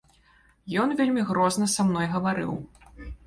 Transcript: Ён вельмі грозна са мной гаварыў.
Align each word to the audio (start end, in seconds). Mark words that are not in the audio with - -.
Ён 0.83 0.93
вельмі 1.01 1.25
грозна 1.31 1.69
са 1.75 1.85
мной 1.91 2.07
гаварыў. 2.17 2.51